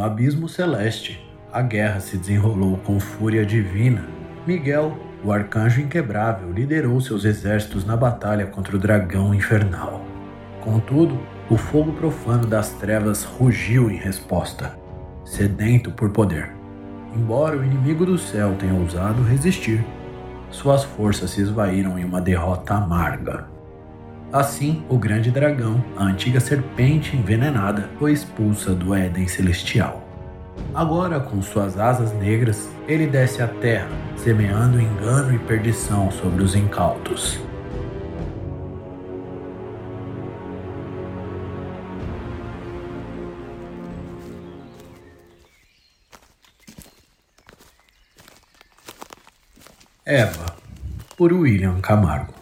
[0.00, 1.22] No abismo celeste,
[1.52, 4.02] a guerra se desenrolou com fúria divina.
[4.46, 10.02] Miguel, o arcanjo inquebrável, liderou seus exércitos na batalha contra o dragão infernal.
[10.62, 14.74] Contudo, o fogo profano das trevas rugiu em resposta,
[15.22, 16.50] sedento por poder.
[17.14, 19.84] Embora o inimigo do céu tenha ousado resistir,
[20.50, 23.48] suas forças se esvaíram em uma derrota amarga.
[24.32, 30.06] Assim, o grande dragão, a antiga serpente envenenada, foi expulsa do Éden Celestial.
[30.72, 36.54] Agora, com suas asas negras, ele desce à terra, semeando engano e perdição sobre os
[36.54, 37.40] incautos.
[50.06, 50.56] Eva,
[51.16, 52.39] por William Camargo.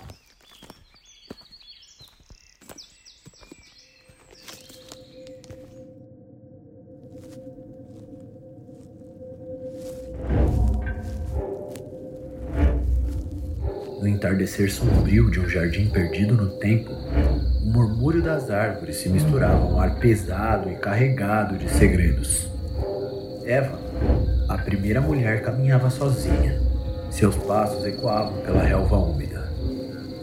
[14.19, 16.91] Entardecer sombrio de um jardim perdido no tempo,
[17.63, 22.49] o murmúrio das árvores se misturava a um ar pesado e carregado de segredos.
[23.45, 23.79] Eva,
[24.49, 26.61] a primeira mulher, caminhava sozinha.
[27.11, 29.49] Seus passos ecoavam pela relva úmida.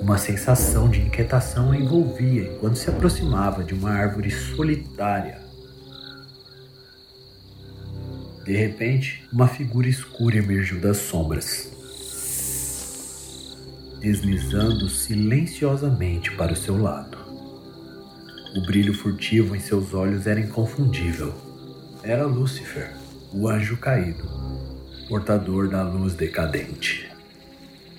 [0.02, 5.40] Uma sensação de inquietação a envolvia enquanto se aproximava de uma árvore solitária.
[8.44, 11.76] De repente, uma figura escura emergiu das sombras
[14.06, 17.18] deslizando silenciosamente para o seu lado.
[18.56, 21.34] O brilho furtivo em seus olhos era inconfundível.
[22.04, 22.92] Era Lúcifer,
[23.34, 24.24] o anjo caído,
[25.10, 27.10] portador da luz decadente.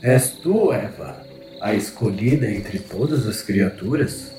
[0.01, 1.21] És tu, Eva,
[1.61, 4.31] a escolhida entre todas as criaturas?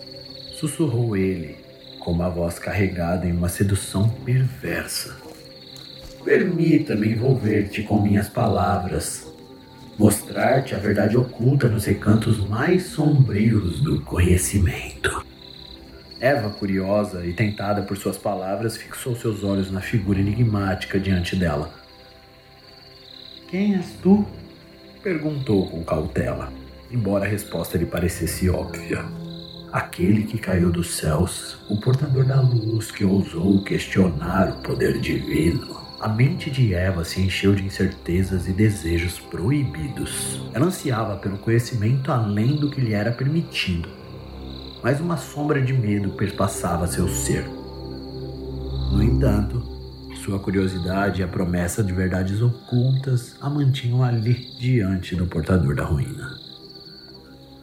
[0.58, 1.58] Sussurrou ele,
[2.00, 5.18] com uma voz carregada em uma sedução perversa.
[6.24, 9.28] Permita-me envolver-te com minhas palavras,
[9.98, 15.26] mostrar-te a verdade oculta nos recantos mais sombrios do conhecimento.
[16.20, 21.72] Eva, curiosa e tentada por suas palavras, fixou seus olhos na figura enigmática diante dela.
[23.50, 24.26] Quem és tu?
[25.02, 26.52] perguntou com cautela,
[26.92, 29.06] embora a resposta lhe parecesse óbvia.
[29.72, 35.87] Aquele que caiu dos céus, o portador da luz que ousou questionar o poder divino.
[36.00, 40.40] A mente de Eva se encheu de incertezas e desejos proibidos.
[40.54, 43.90] Ela ansiava pelo conhecimento além do que lhe era permitido,
[44.84, 47.46] mas uma sombra de medo perpassava seu ser.
[48.92, 49.60] No entanto,
[50.24, 55.84] sua curiosidade e a promessa de verdades ocultas a mantinham ali diante do portador da
[55.84, 56.38] ruína.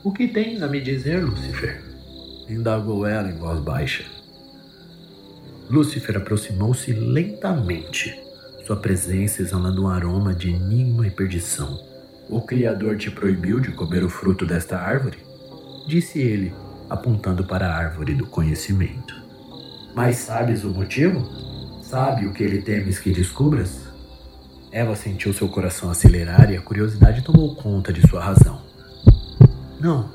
[0.02, 1.84] O que tens a me dizer, Lúcifer?
[2.48, 4.04] indagou ela em voz baixa.
[5.70, 8.23] Lúcifer aproximou-se lentamente
[8.66, 11.78] sua presença exalando um aroma de enigma e perdição.
[12.28, 15.18] O Criador te proibiu de comer o fruto desta árvore?
[15.86, 16.54] Disse ele,
[16.88, 19.14] apontando para a árvore do conhecimento.
[19.94, 21.22] Mas sabes o motivo?
[21.82, 23.82] Sabe o que ele temes que descubras?
[24.72, 28.62] Eva sentiu seu coração acelerar e a curiosidade tomou conta de sua razão.
[29.78, 30.10] Não,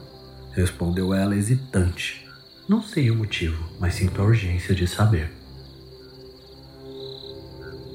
[0.51, 2.27] respondeu ela hesitante.
[2.67, 5.38] Não sei o motivo, mas sinto a urgência de saber.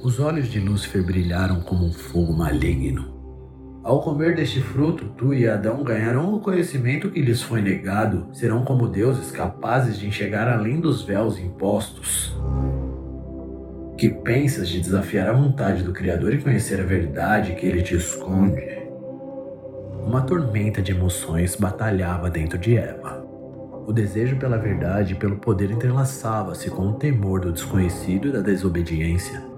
[0.04, 3.06] Os olhos de Lúcifer brilharam como um fogo maligno.
[3.82, 8.66] Ao comer deste fruto, tu e Adão ganharão o conhecimento que lhes foi negado, serão
[8.66, 12.36] como deuses capazes de enxergar além dos véus impostos.
[13.96, 17.96] Que pensas de desafiar a vontade do Criador e conhecer a verdade que ele te
[17.96, 18.62] esconde?
[20.06, 23.24] Uma tormenta de emoções batalhava dentro de Eva.
[23.86, 28.42] O desejo pela verdade e pelo poder entrelaçava-se com o temor do desconhecido e da
[28.42, 29.53] desobediência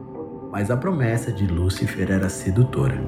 [0.56, 2.98] mas a promessa de Lúcifer era sedutora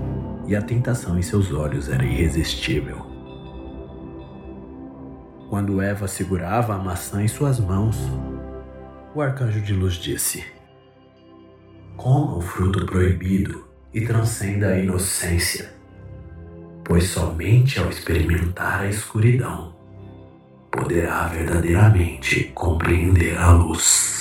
[0.47, 3.07] e a tentação em seus olhos era irresistível.
[5.49, 7.97] Quando Eva segurava a maçã em suas mãos,
[9.15, 10.45] O arcanjo de luz disse:
[11.97, 15.71] Coma o fruto proibido e transcenda a inocência,
[16.85, 19.75] pois somente ao experimentar a escuridão
[20.71, 24.18] poderá verdadeiramente compreender a luz.